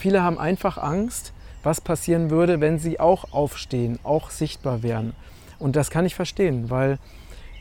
[0.00, 5.12] viele haben einfach Angst, was passieren würde, wenn sie auch aufstehen, auch sichtbar wären.
[5.58, 6.98] Und das kann ich verstehen, weil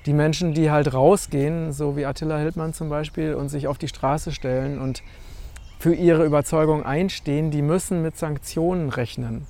[0.06, 3.90] die Menschen, die halt rausgehen, so wie Attila Hildmann zum Beispiel, und sich auf die
[3.90, 5.04] Straße stellen und
[5.80, 9.46] für ihre Überzeugung einstehen, die müssen mit Sanktionen rechnen.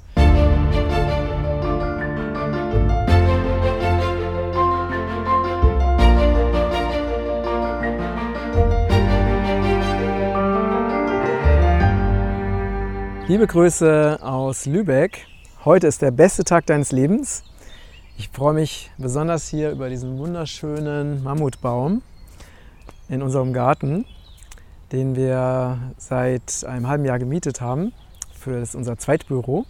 [13.29, 15.27] Liebe Grüße aus Lübeck.
[15.63, 17.43] Heute ist der beste Tag deines Lebens.
[18.17, 22.01] Ich freue mich besonders hier über diesen wunderschönen Mammutbaum
[23.07, 24.05] in unserem Garten,
[24.91, 27.93] den wir seit einem halben Jahr gemietet haben
[28.33, 29.67] für unser Zweitbüro.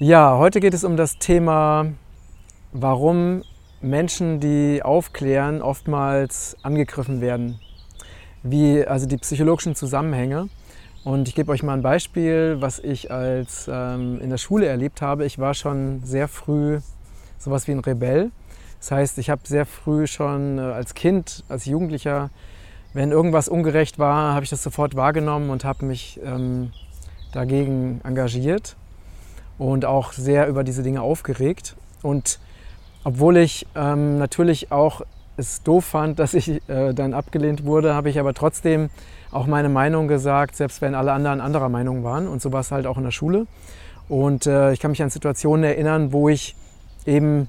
[0.00, 1.92] Ja, heute geht es um das Thema,
[2.72, 3.44] warum
[3.80, 7.60] Menschen, die aufklären, oftmals angegriffen werden.
[8.42, 10.48] Wie also die psychologischen Zusammenhänge
[11.04, 15.02] und ich gebe euch mal ein Beispiel, was ich als ähm, in der Schule erlebt
[15.02, 15.24] habe.
[15.24, 16.80] Ich war schon sehr früh
[17.38, 18.30] sowas wie ein Rebell.
[18.78, 22.30] Das heißt, ich habe sehr früh schon äh, als Kind, als Jugendlicher,
[22.94, 26.72] wenn irgendwas ungerecht war, habe ich das sofort wahrgenommen und habe mich ähm,
[27.32, 28.76] dagegen engagiert
[29.58, 31.74] und auch sehr über diese Dinge aufgeregt.
[32.02, 32.38] Und
[33.04, 35.02] obwohl ich ähm, natürlich auch
[35.42, 38.90] es doof fand, dass ich äh, dann abgelehnt wurde, habe ich aber trotzdem
[39.30, 42.28] auch meine Meinung gesagt, selbst wenn alle anderen anderer Meinung waren.
[42.28, 43.46] Und so war es halt auch in der Schule.
[44.08, 46.54] Und äh, ich kann mich an Situationen erinnern, wo ich
[47.06, 47.48] eben,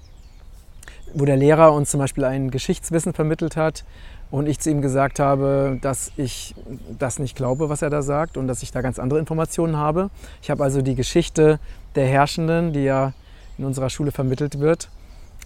[1.14, 3.84] wo der Lehrer uns zum Beispiel ein Geschichtswissen vermittelt hat
[4.32, 6.56] und ich zu ihm gesagt habe, dass ich
[6.98, 10.10] das nicht glaube, was er da sagt und dass ich da ganz andere Informationen habe.
[10.42, 11.60] Ich habe also die Geschichte
[11.96, 13.14] der Herrschenden, die ja
[13.58, 14.90] in unserer Schule vermittelt wird,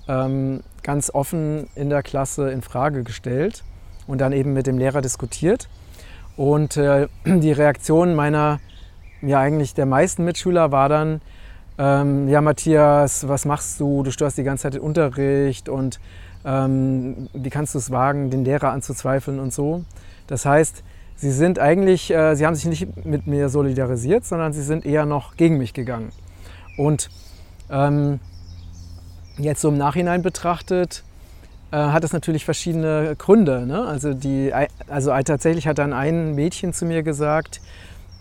[0.07, 3.63] ähm, ganz offen in der Klasse in Frage gestellt
[4.07, 5.67] und dann eben mit dem Lehrer diskutiert.
[6.35, 8.59] Und äh, die Reaktion meiner,
[9.21, 11.21] ja eigentlich der meisten Mitschüler war dann,
[11.77, 14.03] ähm, ja Matthias, was machst du?
[14.03, 15.99] Du störst die ganze Zeit den Unterricht und
[16.45, 19.83] ähm, wie kannst du es wagen, den Lehrer anzuzweifeln und so.
[20.27, 20.83] Das heißt,
[21.15, 25.05] sie sind eigentlich, äh, sie haben sich nicht mit mir solidarisiert, sondern sie sind eher
[25.05, 26.09] noch gegen mich gegangen.
[26.77, 27.09] Und
[27.69, 28.19] ähm,
[29.37, 31.03] jetzt so im Nachhinein betrachtet,
[31.71, 33.65] äh, hat es natürlich verschiedene Gründe.
[33.65, 33.85] Ne?
[33.85, 34.51] Also, die,
[34.87, 37.61] also tatsächlich hat dann ein Mädchen zu mir gesagt,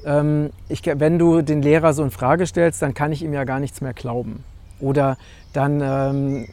[0.04, 3.44] ähm, ich, wenn du den Lehrer so in Frage stellst, dann kann ich ihm ja
[3.44, 4.44] gar nichts mehr glauben.
[4.78, 5.16] Oder
[5.52, 6.48] dann ähm,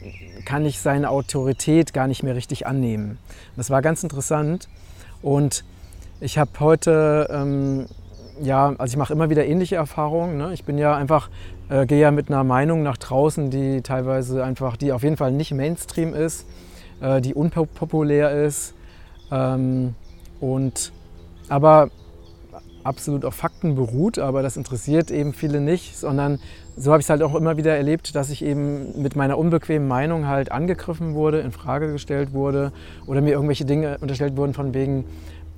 [0.45, 3.17] kann ich seine Autorität gar nicht mehr richtig annehmen.
[3.57, 4.69] Das war ganz interessant.
[5.21, 5.63] Und
[6.19, 7.85] ich habe heute, ähm,
[8.41, 10.37] ja, also ich mache immer wieder ähnliche Erfahrungen.
[10.37, 10.53] Ne?
[10.53, 11.29] Ich bin ja einfach,
[11.73, 15.31] äh, gehe ja mit einer Meinung nach draußen, die teilweise einfach, die auf jeden Fall
[15.31, 16.45] nicht Mainstream ist
[17.03, 18.73] äh, die unpopulär ist.
[19.31, 19.95] Ähm,
[20.39, 20.91] und
[21.49, 21.89] aber
[22.83, 26.39] absolut auf Fakten beruht, aber das interessiert eben viele nicht, sondern
[26.75, 29.87] so habe ich es halt auch immer wieder erlebt, dass ich eben mit meiner unbequemen
[29.87, 32.73] Meinung halt angegriffen wurde, in Frage gestellt wurde
[33.05, 35.05] oder mir irgendwelche Dinge unterstellt wurden von wegen,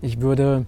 [0.02, 0.66] ich würde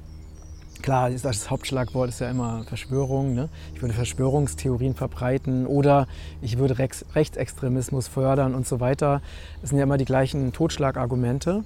[0.81, 3.33] Klar, das Hauptschlagwort ist ja immer Verschwörung.
[3.33, 3.49] Ne?
[3.75, 6.07] Ich würde Verschwörungstheorien verbreiten oder
[6.41, 9.21] ich würde Rex Rechtsextremismus fördern und so weiter.
[9.61, 11.63] Das sind ja immer die gleichen Totschlagargumente.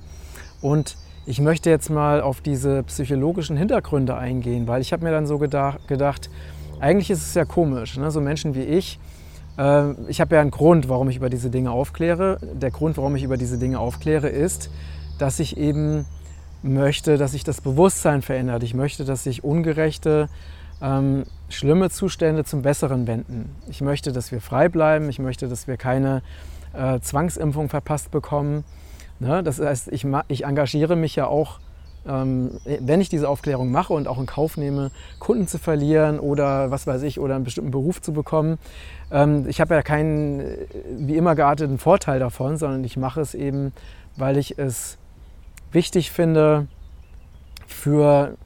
[0.62, 5.28] Und ich möchte jetzt mal auf diese psychologischen Hintergründe eingehen, weil ich habe mir dann
[5.28, 6.30] so gedacht, gedacht,
[6.80, 8.10] eigentlich ist es ja komisch, ne?
[8.10, 9.00] so Menschen wie ich,
[9.58, 12.40] äh, ich habe ja einen Grund, warum ich über diese Dinge aufkläre.
[12.54, 14.72] Der Grund, warum ich über diese Dinge aufkläre, ist,
[15.20, 16.06] dass ich eben
[16.64, 18.64] möchte, dass sich das Bewusstsein verändert.
[18.64, 20.30] Ich möchte, dass sich ungerechte,
[20.82, 23.56] ähm, schlimme Zustände zum Besseren wenden.
[23.70, 25.10] Ich möchte, dass wir frei bleiben.
[25.10, 26.22] Ich möchte, dass wir keine
[26.74, 28.64] äh, Zwangsimpfung verpasst bekommen.
[29.20, 29.44] Ne?
[29.44, 31.60] Das heißt, ich, ich, engagiere mich ja auch,
[32.08, 34.90] ähm, wenn ich diese Aufklärung mache und auch in Kauf nehme,
[35.20, 38.58] Kunden zu verlieren oder was weiß ich, oder einen bestimmten Beruf zu bekommen.
[39.12, 40.68] Ähm, ich habe ja keinen äh,
[40.98, 43.74] wie immer gearteten Vorteil davon, sondern ich mache es eben,
[44.18, 44.98] weil ich es
[45.72, 46.68] wichtig finde,
[47.68, 48.38] für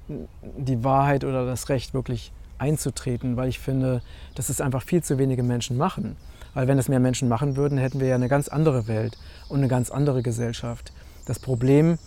[0.57, 4.01] die Wahrheit oder das Recht wirklich einzutreten, weil ich finde,
[4.35, 6.15] dass es einfach viel zu wenige Menschen machen.
[6.53, 9.17] Weil wenn es mehr Menschen machen würden, hätten wir ja eine ganz andere Welt
[9.49, 10.93] und eine ganz andere Gesellschaft.
[11.25, 11.97] Das Problem,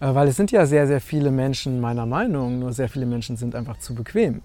[0.00, 3.36] äh, weil es sind ja sehr, sehr viele Menschen meiner Meinung, nur sehr viele Menschen
[3.36, 4.40] sind einfach zu bequem,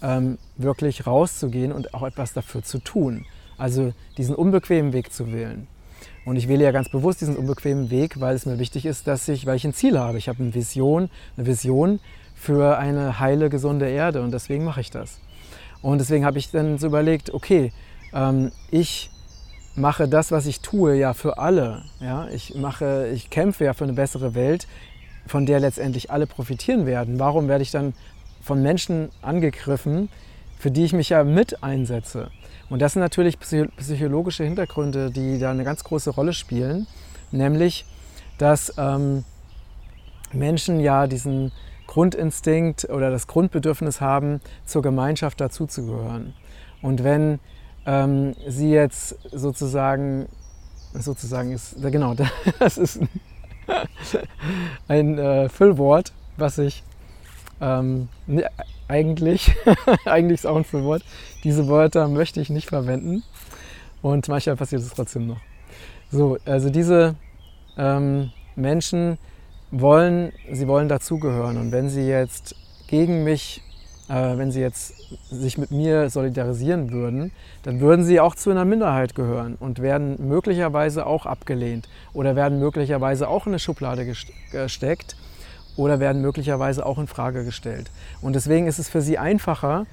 [0.00, 3.26] ähm, wirklich rauszugehen und auch etwas dafür zu tun.
[3.58, 5.66] Also diesen unbequemen Weg zu wählen.
[6.24, 9.28] Und ich wähle ja ganz bewusst diesen unbequemen Weg, weil es mir wichtig ist, dass
[9.28, 10.18] ich, weil ich ein Ziel habe.
[10.18, 12.00] Ich habe eine Vision, eine Vision
[12.34, 15.20] für eine heile, gesunde Erde und deswegen mache ich das.
[15.82, 17.72] Und deswegen habe ich dann so überlegt, okay,
[18.12, 19.10] ähm, ich
[19.76, 21.82] mache das, was ich tue, ja für alle.
[22.00, 22.28] Ja?
[22.28, 24.66] Ich, mache, ich kämpfe ja für eine bessere Welt,
[25.26, 27.18] von der letztendlich alle profitieren werden.
[27.18, 27.94] Warum werde ich dann
[28.44, 30.10] von Menschen angegriffen,
[30.58, 32.30] für die ich mich ja mit einsetze.
[32.70, 36.86] Und das sind natürlich psychologische Hintergründe, die da eine ganz große Rolle spielen,
[37.30, 37.84] nämlich,
[38.38, 39.24] dass ähm,
[40.32, 41.52] Menschen ja diesen
[41.86, 46.34] Grundinstinkt oder das Grundbedürfnis haben, zur Gemeinschaft dazuzugehören.
[46.82, 47.38] Und wenn
[47.86, 50.26] ähm, sie jetzt sozusagen,
[50.92, 52.14] sozusagen ist, genau,
[52.58, 53.00] das ist
[54.88, 56.82] ein, äh, Füllwort, was ich
[57.60, 58.48] ähm, ne,
[58.88, 59.54] eigentlich,
[60.04, 61.02] eigentlich ist auch ein Füllwort,
[61.42, 63.22] diese Wörter möchte ich nicht verwenden.
[64.02, 65.40] Und manchmal passiert es trotzdem noch.
[66.10, 67.14] So, also diese
[67.78, 69.18] ähm, Menschen
[69.70, 71.56] wollen, sie wollen dazugehören.
[71.56, 72.54] Und wenn sie jetzt
[72.86, 73.62] gegen mich,
[74.08, 74.94] äh, wenn sie jetzt
[75.30, 77.32] sich mit mir solidarisieren würden,
[77.62, 82.58] dann würden sie auch zu einer Minderheit gehören und werden möglicherweise auch abgelehnt oder werden
[82.58, 84.06] möglicherweise auch in eine Schublade
[84.52, 85.16] gesteckt
[85.76, 87.90] oder werden möglicherweise auch in Frage gestellt.
[88.20, 89.86] Und deswegen ist es für sie einfacher,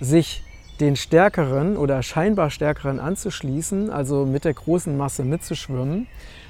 [0.00, 0.42] sich
[0.80, 6.06] den Stärkeren oder scheinbar Stärkeren anzuschließen, also mit der großen Masse mitzuschwimmen,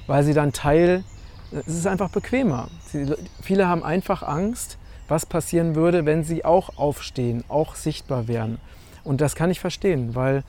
[0.07, 1.03] weil sie dann Teil,
[1.51, 2.69] es ist einfach bequemer.
[2.85, 4.77] Sie, viele haben einfach Angst,
[5.07, 8.59] was passieren würde, wenn sie auch aufstehen, auch sichtbar wären.
[9.03, 10.43] Und das kann ich verstehen, weil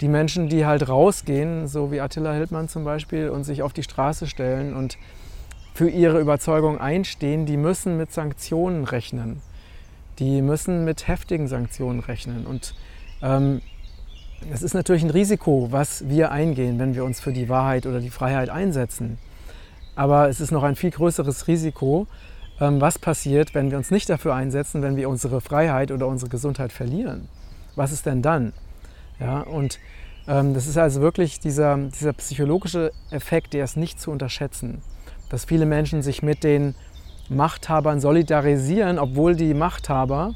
[0.00, 3.82] die Menschen, die halt rausgehen, so wie Attila Hildmann zum Beispiel, und sich auf die
[3.82, 4.96] Straße stellen und
[5.78, 9.40] für ihre Überzeugung einstehen, die müssen mit Sanktionen rechnen.
[10.18, 12.46] Die müssen mit heftigen Sanktionen rechnen.
[12.46, 12.74] Und
[13.22, 13.62] ähm,
[14.52, 18.00] es ist natürlich ein Risiko, was wir eingehen, wenn wir uns für die Wahrheit oder
[18.00, 19.18] die Freiheit einsetzen.
[19.94, 22.08] Aber es ist noch ein viel größeres Risiko,
[22.58, 26.28] ähm, was passiert, wenn wir uns nicht dafür einsetzen, wenn wir unsere Freiheit oder unsere
[26.28, 27.28] Gesundheit verlieren.
[27.76, 28.52] Was ist denn dann?
[29.20, 29.78] Ja, und
[30.26, 34.82] ähm, das ist also wirklich dieser, dieser psychologische Effekt, der ist nicht zu unterschätzen
[35.28, 36.74] dass viele Menschen sich mit den
[37.28, 40.34] Machthabern solidarisieren, obwohl die Machthaber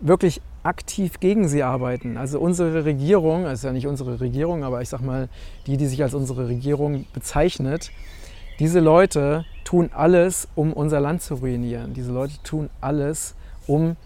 [0.00, 2.16] wirklich aktiv gegen sie arbeiten.
[2.16, 5.28] Also unsere Regierung, es ist ja nicht unsere Regierung, aber ich sag mal,
[5.66, 7.90] die, die sich als unsere Regierung bezeichnet,
[8.58, 11.94] diese Leute tun alles, um unser Land zu ruinieren.
[11.94, 13.34] Diese Leute tun alles,
[13.66, 13.96] um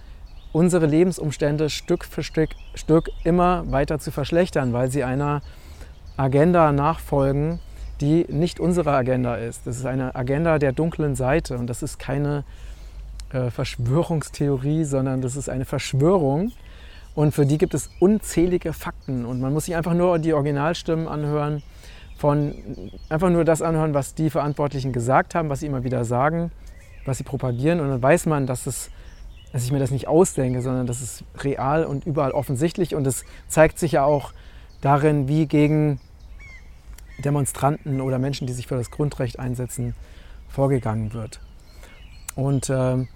[0.52, 5.40] unsere Lebensumstände Stück für Stück, Stück immer weiter zu verschlechtern, weil sie einer
[6.16, 7.60] Agenda nachfolgen,
[8.02, 9.66] die nicht unsere Agenda ist.
[9.66, 12.44] Das ist eine Agenda der dunklen Seite und das ist keine
[13.32, 16.52] äh, Verschwörungstheorie, sondern das ist eine Verschwörung.
[17.14, 19.24] Und für die gibt es unzählige Fakten.
[19.24, 21.62] Und man muss sich einfach nur die Originalstimmen anhören,
[22.18, 22.54] von
[23.08, 26.50] einfach nur das anhören, was die Verantwortlichen gesagt haben, was sie immer wieder sagen,
[27.04, 27.80] was sie propagieren.
[27.80, 28.90] Und dann weiß man, dass, es,
[29.52, 32.94] dass ich mir das nicht ausdenke, sondern das ist real und überall offensichtlich.
[32.94, 34.32] Und es zeigt sich ja auch
[34.80, 36.00] darin, wie gegen
[37.22, 39.94] Demonstranten oder Menschen, die sich für das Grundrecht einsetzen,
[40.48, 41.40] vorgegangen wird.
[42.34, 43.06] Und äh,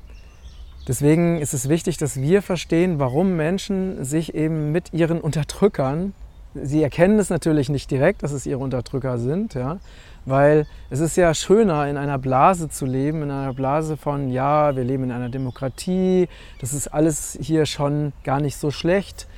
[0.89, 6.15] deswegen ist es wichtig, dass wir verstehen, warum Menschen sich eben mit ihren Unterdrückern,
[6.55, 9.79] sie erkennen es natürlich nicht direkt, dass es ihre Unterdrücker sind, ja,
[10.25, 14.75] weil es ist ja schöner, in einer Blase zu leben, in einer Blase von, ja,
[14.75, 16.29] wir leben in einer Demokratie,
[16.61, 19.29] das ist alles hier schon gar nicht so schlecht.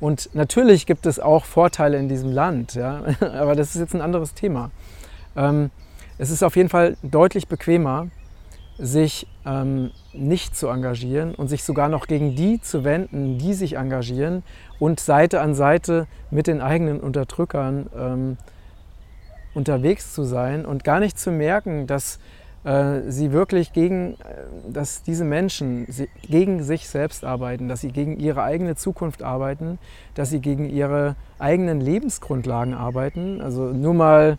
[0.00, 3.02] Und natürlich gibt es auch Vorteile in diesem Land, ja?
[3.20, 4.70] aber das ist jetzt ein anderes Thema.
[5.36, 5.70] Ähm,
[6.18, 8.08] es ist auf jeden Fall deutlich bequemer,
[8.78, 13.76] sich ähm, nicht zu engagieren und sich sogar noch gegen die zu wenden, die sich
[13.76, 14.42] engagieren
[14.78, 18.36] und Seite an Seite mit den eigenen Unterdrückern ähm,
[19.52, 22.18] unterwegs zu sein und gar nicht zu merken, dass
[23.08, 25.86] sie wirklich gegen, äh, dass diese Menschen
[26.22, 29.78] gegen sich selbst arbeiten, dass sie gegen ihre eigene Zukunft arbeiten,
[30.14, 33.40] dass sie gegen ihre eigenen Lebensgrundlagen arbeiten.
[33.40, 34.38] Also nur mal,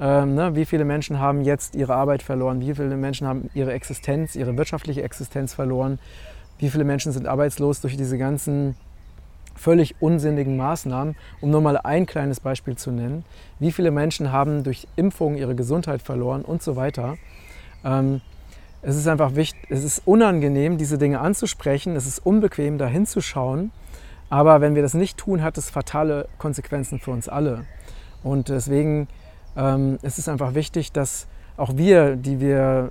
[0.00, 3.72] ähm, ne, wie viele Menschen haben jetzt ihre Arbeit verloren, wie viele Menschen haben ihre
[3.72, 6.00] Existenz, ihre wirtschaftliche Existenz verloren,
[6.58, 8.74] wie viele Menschen sind arbeitslos durch diese ganzen
[9.54, 13.24] völlig unsinnigen Maßnahmen, um nur mal ein kleines Beispiel zu nennen.
[13.60, 17.16] Wie viele Menschen haben durch Impfungen ihre Gesundheit verloren und so weiter.
[17.84, 18.20] Ähm,
[18.82, 23.70] es ist einfach wichtig, es ist unangenehm, diese Dinge anzusprechen, es ist unbequem, da hinzuschauen.
[24.28, 27.64] Aber wenn wir das nicht tun, hat es fatale Konsequenzen für uns alle.
[28.24, 29.06] Und deswegen
[29.56, 32.90] ähm, ist es einfach wichtig, dass auch wir, die wir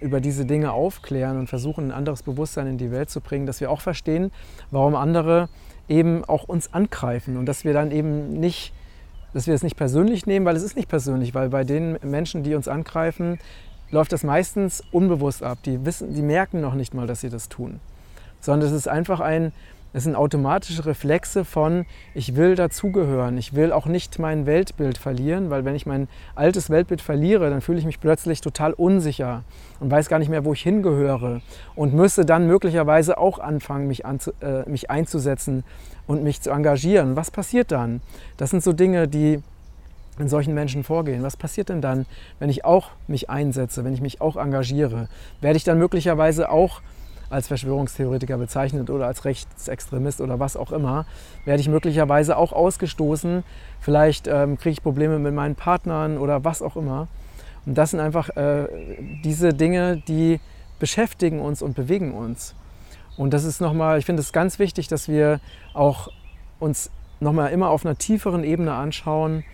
[0.00, 3.60] über diese Dinge aufklären und versuchen, ein anderes Bewusstsein in die Welt zu bringen, dass
[3.60, 4.32] wir auch verstehen,
[4.70, 5.48] warum andere
[5.88, 8.72] eben auch uns angreifen und dass wir dann eben nicht,
[9.34, 12.42] dass wir es nicht persönlich nehmen, weil es ist nicht persönlich, weil bei den Menschen,
[12.42, 13.38] die uns angreifen,
[13.90, 15.58] läuft das meistens unbewusst ab.
[15.64, 17.80] Die, wissen, die merken noch nicht mal, dass sie das tun.
[18.40, 19.52] Sondern es ist einfach ein,
[19.94, 25.48] Es sind automatische Reflexe von, ich will dazugehören, ich will auch nicht mein Weltbild verlieren,
[25.48, 29.44] weil wenn ich mein altes Weltbild verliere, dann fühle ich mich plötzlich total unsicher
[29.80, 31.40] und weiß gar nicht mehr, wo ich hingehöre
[31.74, 35.64] und müsste dann möglicherweise auch anfangen, mich, an, äh, mich einzusetzen
[36.06, 37.16] und mich zu engagieren.
[37.16, 38.02] Was passiert dann?
[38.36, 39.42] Das sind so Dinge, die
[40.20, 41.22] in solchen Menschen vorgehen.
[41.22, 42.06] Was passiert denn dann,
[42.38, 45.08] wenn ich auch mich einsetze, wenn ich mich auch engagiere?
[45.40, 46.80] Werde ich dann möglicherweise auch
[47.30, 51.04] als Verschwörungstheoretiker bezeichnet oder als Rechtsextremist oder was auch immer,
[51.44, 53.44] werde ich möglicherweise auch ausgestoßen.
[53.80, 57.08] Vielleicht ähm, kriege ich Probleme mit meinen Partnern oder was auch immer.
[57.66, 58.66] Und das sind einfach äh,
[59.24, 60.40] diese Dinge, die
[60.78, 62.54] beschäftigen uns und bewegen uns.
[63.16, 65.40] Und das ist nochmal, ich finde es ganz wichtig, dass wir
[65.74, 66.08] auch
[66.60, 69.44] uns nochmal immer auf einer tieferen Ebene anschauen,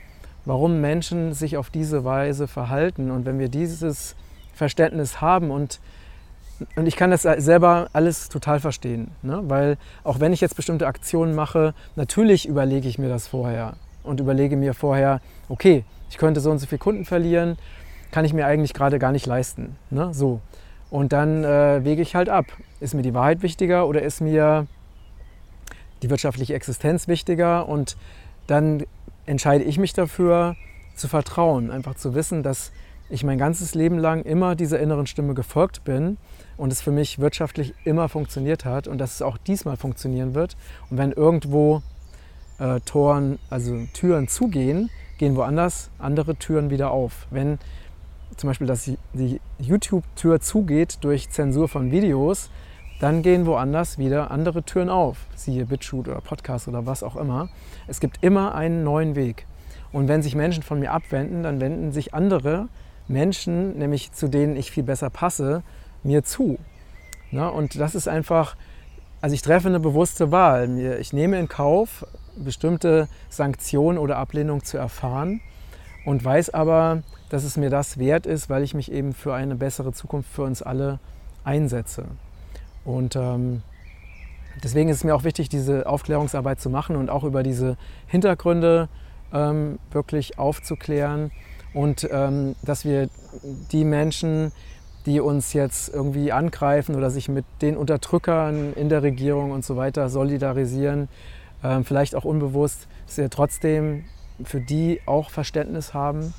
[0.44, 3.10] warum Menschen sich auf diese Weise verhalten.
[3.10, 4.16] Und wenn wir dieses
[4.54, 5.80] Verständnis haben und
[6.76, 9.42] und ich kann das selber alles total verstehen, ne?
[9.48, 13.74] weil auch wenn ich jetzt bestimmte Aktionen mache, natürlich überlege ich mir das vorher
[14.04, 17.58] und überlege mir vorher, okay, ich könnte so und so viele Kunden verlieren,
[18.12, 19.74] kann ich mir eigentlich gerade gar nicht leisten.
[19.90, 20.14] Ne?
[20.14, 20.40] So.
[20.90, 22.44] Und dann äh, wege ich halt ab.
[22.78, 24.68] Ist mir die Wahrheit wichtiger oder ist mir
[26.02, 27.68] die wirtschaftliche Existenz wichtiger?
[27.68, 27.96] Und
[28.46, 28.84] dann
[29.26, 30.56] entscheide ich mich dafür,
[30.94, 32.72] zu vertrauen, einfach zu wissen, dass
[33.10, 36.16] ich mein ganzes Leben lang immer dieser inneren Stimme gefolgt bin
[36.56, 40.56] und es für mich wirtschaftlich immer funktioniert hat und dass es auch diesmal funktionieren wird.
[40.90, 41.82] Und wenn irgendwo
[42.58, 47.26] äh, Toren, also Türen zugehen, gehen woanders andere Türen wieder auf.
[47.30, 47.58] Wenn
[48.36, 52.50] zum Beispiel dass die YouTube-Tür zugeht durch Zensur von Videos,
[53.04, 55.18] dann gehen woanders wieder andere Türen auf.
[55.36, 57.50] Siehe BitShoot oder Podcast oder was auch immer.
[57.86, 59.46] Es gibt immer einen neuen Weg.
[59.92, 62.68] Und wenn sich Menschen von mir abwenden, dann wenden sich andere
[63.06, 65.62] Menschen, nämlich zu denen ich viel besser passe,
[66.02, 66.58] mir zu.
[67.30, 68.56] Ja, und das ist einfach,
[69.20, 70.96] also ich treffe eine bewusste Wahl.
[70.98, 72.06] Ich nehme in Kauf,
[72.36, 75.42] bestimmte Sanktionen oder Ablehnung zu erfahren
[76.06, 79.56] und weiß aber, dass es mir das wert ist, weil ich mich eben für eine
[79.56, 81.00] bessere Zukunft für uns alle
[81.44, 82.06] einsetze.
[82.84, 83.62] Und ähm,
[84.62, 87.76] deswegen ist es mir auch wichtig, diese Aufklärungsarbeit zu machen und auch über diese
[88.06, 88.88] Hintergründe
[89.32, 91.30] ähm, wirklich aufzuklären.
[91.72, 93.08] Und ähm, dass wir
[93.72, 94.52] die Menschen,
[95.06, 99.76] die uns jetzt irgendwie angreifen oder sich mit den Unterdrückern in der Regierung und so
[99.76, 101.08] weiter solidarisieren,
[101.62, 104.04] äh, vielleicht auch unbewusst, dass wir trotzdem
[104.44, 106.32] für die auch Verständnis haben,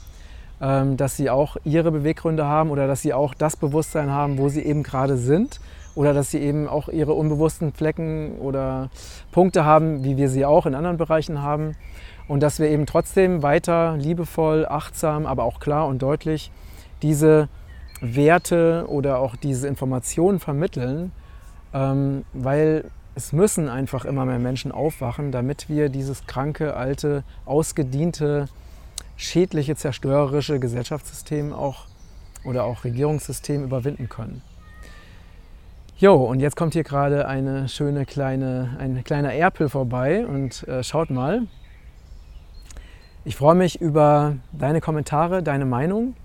[0.61, 4.47] ähm, dass sie auch ihre Beweggründe haben oder dass sie auch das Bewusstsein haben, wo
[4.47, 5.59] sie eben gerade sind
[5.95, 8.89] oder dass sie eben auch ihre unbewussten Flecken oder
[9.31, 11.75] Punkte haben, wie wir sie auch in anderen Bereichen haben
[12.27, 16.51] und dass wir eben trotzdem weiter liebevoll, achtsam, aber auch klar und deutlich
[17.01, 17.47] diese
[18.01, 21.11] Werte oder auch diese Informationen vermitteln,
[21.73, 22.85] ähm, weil
[23.15, 28.47] es müssen einfach immer mehr Menschen aufwachen, damit wir dieses kranke, alte, ausgediente,
[29.15, 31.85] schädliche, zerstörerische Gesellschaftssystem auch
[32.43, 34.41] oder auch Regierungssystem überwinden können.
[35.97, 40.83] Jo, und jetzt kommt hier gerade eine schöne kleine, ein kleiner Erpel vorbei und äh,
[40.83, 41.43] schaut mal.
[43.23, 46.15] Ich freue mich über deine Kommentare, deine Meinung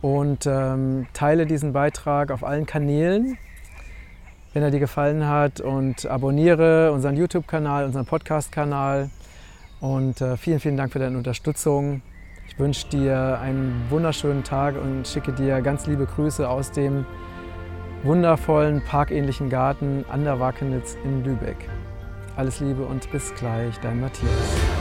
[0.00, 3.38] und ähm, teile diesen Beitrag auf allen Kanälen,
[4.52, 9.10] wenn er dir gefallen hat und abonniere unseren YouTube-Kanal, unseren Podcast-Kanal
[9.78, 12.02] und äh, vielen, vielen Dank für deine Unterstützung.
[12.48, 17.06] Ich wünsche dir einen wunderschönen Tag und schicke dir ganz liebe Grüße aus dem
[18.02, 21.68] wundervollen parkähnlichen Garten an der Wakenitz in Lübeck.
[22.36, 24.71] Alles Liebe und bis gleich, dein Matthias.